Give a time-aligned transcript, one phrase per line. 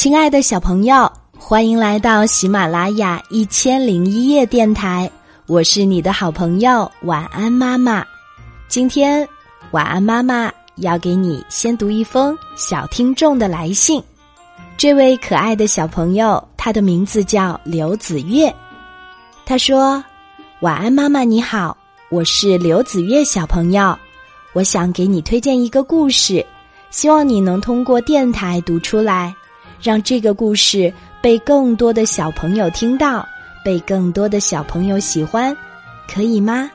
[0.00, 5.10] 亲爱的小朋友，欢迎来到喜马拉雅一千零一夜电台，
[5.48, 8.06] 我是你的好朋友晚安妈妈。
[8.68, 9.28] 今天
[9.72, 14.00] 晚安妈妈要给你先读一封小听众的来信。
[14.76, 18.54] 这位可爱的小朋友，他的名字叫刘子月。
[19.44, 20.00] 他说
[20.62, 21.76] ：“晚安妈妈，你好，
[22.08, 23.98] 我是刘子月小朋友，
[24.52, 26.46] 我想给你推荐一个故事，
[26.88, 29.34] 希望你能通过电台读出来。”
[29.80, 30.92] 让这个故事
[31.22, 33.26] 被更多的小朋友听到，
[33.64, 35.56] 被更多的小朋友喜欢，
[36.08, 36.70] 可以吗？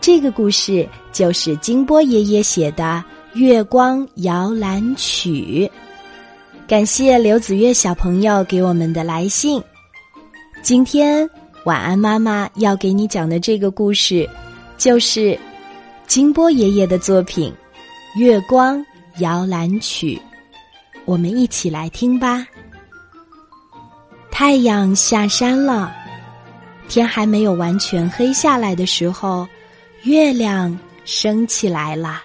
[0.00, 3.04] 这个故事就是金波爷爷写的
[3.38, 5.70] 《月光摇篮曲》。
[6.66, 9.62] 感谢刘子月小朋友给我们的来信。
[10.62, 11.28] 今天
[11.64, 14.28] 晚安妈妈要给你讲的这个故事，
[14.78, 15.38] 就是
[16.06, 17.52] 金波爷爷的作品
[18.18, 18.84] 《月光
[19.18, 20.14] 摇篮曲》。
[21.04, 22.46] 我们一起来听吧。
[24.30, 25.92] 太阳下山了，
[26.88, 29.46] 天还没有完全黑下来的时候，
[30.04, 32.22] 月亮升起来了。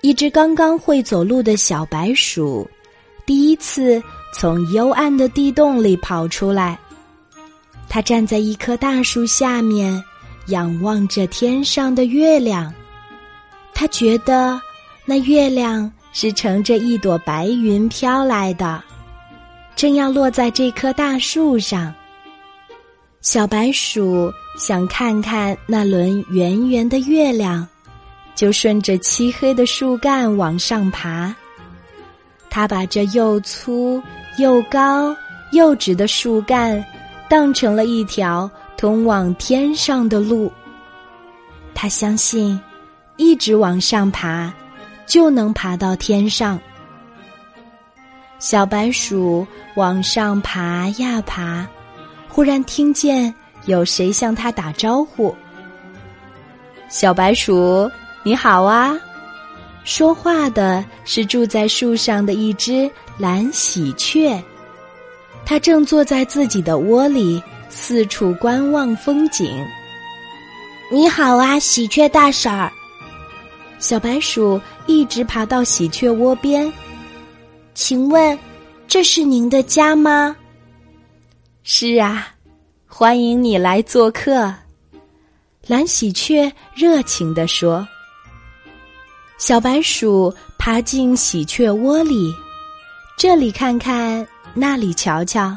[0.00, 2.68] 一只刚刚会走路的小白鼠，
[3.26, 4.02] 第一次
[4.32, 6.78] 从幽暗的地洞里跑出来。
[7.88, 10.02] 它站在一棵大树下面，
[10.46, 12.72] 仰望着天上的月亮。
[13.74, 14.58] 它觉得
[15.04, 15.92] 那月亮。
[16.12, 18.82] 是乘着一朵白云飘来的，
[19.76, 21.94] 正要落在这棵大树上。
[23.20, 27.66] 小白鼠想看看那轮圆圆的月亮，
[28.34, 31.34] 就顺着漆黑的树干往上爬。
[32.48, 34.02] 它把这又粗
[34.38, 35.14] 又高
[35.52, 36.84] 又直的树干
[37.28, 40.50] 当成了一条通往天上的路。
[41.74, 42.60] 它相信，
[43.16, 44.52] 一直往上爬。
[45.10, 46.56] 就能爬到天上。
[48.38, 49.44] 小白鼠
[49.74, 51.66] 往上爬呀爬，
[52.28, 53.34] 忽然听见
[53.66, 55.34] 有谁向它打招呼
[56.88, 57.90] ：“小白鼠，
[58.22, 58.96] 你好啊！”
[59.82, 64.40] 说话的是住在树上的一只蓝喜鹊，
[65.44, 69.50] 它正坐在自己的窝里，四处观望风景。
[70.88, 72.70] “你好啊，喜鹊大婶儿。”
[73.80, 76.70] 小白鼠一直爬到喜鹊窝边，
[77.74, 78.38] 请问，
[78.86, 80.36] 这是您的家吗？
[81.62, 82.28] 是啊，
[82.86, 84.54] 欢迎你来做客。
[85.66, 87.86] 蓝喜鹊热情地说。
[89.38, 92.34] 小白鼠爬进喜鹊窝里，
[93.16, 95.56] 这里看看，那里瞧瞧。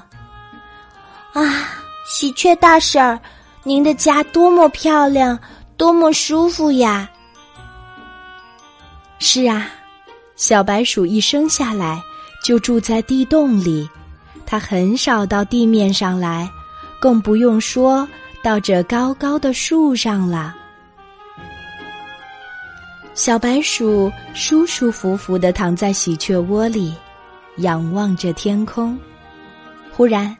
[1.34, 1.69] 啊，
[2.07, 3.19] 喜鹊大婶儿，
[3.63, 5.38] 您的家多么漂亮，
[5.75, 7.09] 多么舒服呀！
[9.25, 9.69] 是啊，
[10.35, 12.03] 小白鼠一生下来
[12.44, 13.89] 就住在地洞里，
[14.45, 16.47] 它很少到地面上来，
[17.00, 18.06] 更不用说
[18.44, 20.53] 到这高高的树上了。
[23.13, 26.94] 小白鼠舒舒服服的躺在喜鹊窝里，
[27.59, 29.00] 仰望着天空。
[29.94, 30.35] 忽然，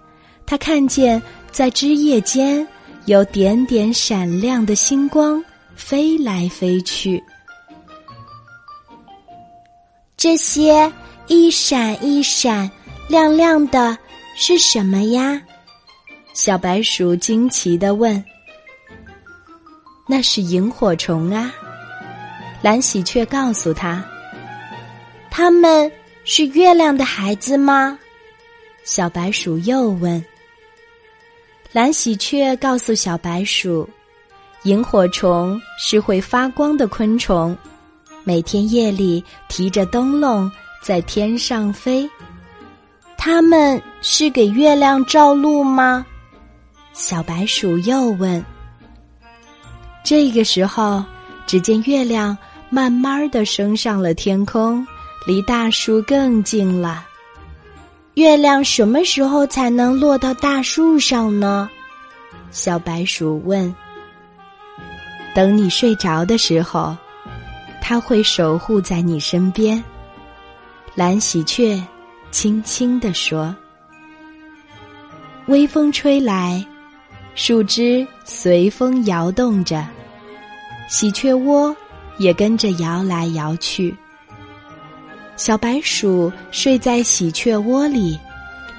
[0.46, 1.22] 它看见
[1.52, 2.68] 在枝叶间
[3.06, 5.42] 有点点闪亮的星光
[5.74, 7.24] 飞来飞去。
[10.24, 10.90] 这些
[11.28, 12.72] 一闪一闪
[13.10, 13.98] 亮亮的
[14.38, 15.42] 是什么呀？
[16.34, 18.24] 小白鼠惊奇的问。
[20.08, 21.54] “那是萤火虫啊！”
[22.64, 24.02] 蓝喜鹊告诉他。
[25.30, 25.92] “他们
[26.24, 28.00] 是月亮的孩子吗？”
[28.86, 30.24] 小白鼠又问。
[31.74, 33.90] 蓝喜鹊告诉小白鼠
[34.64, 37.54] ：“萤火虫是会发光的昆虫。”
[38.26, 40.50] 每天夜里提着灯笼
[40.82, 42.10] 在天上飞，
[43.18, 46.06] 他们是给月亮照路吗？
[46.94, 48.44] 小白鼠又问。
[50.06, 51.04] 这个时候，
[51.46, 52.38] 只见月亮
[52.70, 54.86] 慢慢的升上了天空，
[55.28, 57.06] 离大树更近了。
[58.14, 61.70] 月亮什么时候才能落到大树上呢？
[62.52, 63.74] 小白鼠问。
[65.34, 66.96] 等你睡着的时候。
[67.86, 69.84] 他会守护在你身边，
[70.96, 71.84] 蓝喜鹊
[72.32, 73.54] 轻轻地说
[75.48, 76.66] ：“微风吹来，
[77.36, 79.86] 树枝随风摇动着，
[80.88, 81.76] 喜鹊窝
[82.18, 83.94] 也跟着摇来摇去。
[85.36, 88.18] 小白鼠睡在喜鹊窝里，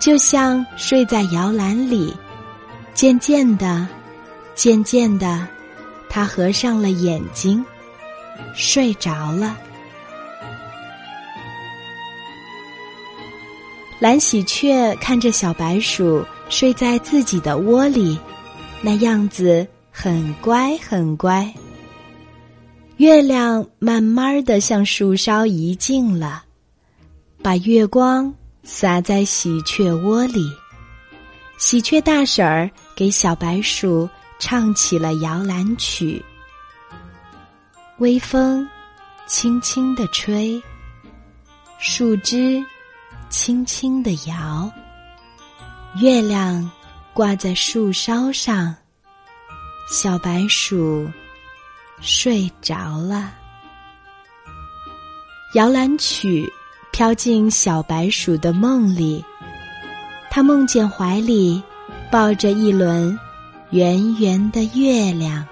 [0.00, 2.16] 就像睡在摇篮里。
[2.94, 3.86] 渐渐的，
[4.54, 5.46] 渐渐的，
[6.08, 7.62] 它合上了眼睛。”
[8.54, 9.56] 睡着了。
[14.00, 18.18] 蓝喜鹊看着小白鼠睡在自己的窝里，
[18.82, 21.50] 那样子很乖很乖。
[22.98, 26.44] 月亮慢慢的向树梢移近了，
[27.42, 28.32] 把月光
[28.62, 30.48] 洒在喜鹊窝里。
[31.56, 34.08] 喜鹊大婶儿给小白鼠
[34.38, 36.22] 唱起了摇篮曲。
[37.98, 38.68] 微风
[39.28, 40.60] 轻轻地吹，
[41.78, 42.60] 树枝
[43.28, 44.68] 轻轻地摇，
[46.00, 46.68] 月亮
[47.12, 48.74] 挂在树梢上，
[49.88, 51.08] 小白鼠。
[52.00, 53.32] 睡着了，
[55.54, 56.52] 摇篮曲
[56.92, 59.24] 飘进小白鼠的梦里，
[60.30, 61.62] 它梦见怀里
[62.10, 63.16] 抱着一轮
[63.70, 65.46] 圆圆的月亮。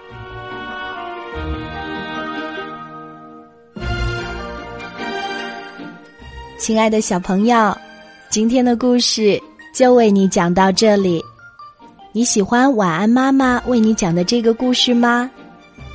[6.62, 7.76] 亲爱的小朋友，
[8.30, 9.42] 今天的故事
[9.74, 11.20] 就为你讲到这里。
[12.12, 15.28] 你喜欢晚安妈妈为你讲的这个故事吗？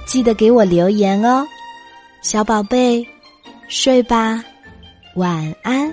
[0.05, 1.47] 记得给我留言哦，
[2.21, 3.07] 小宝贝，
[3.69, 4.43] 睡吧，
[5.15, 5.89] 晚安。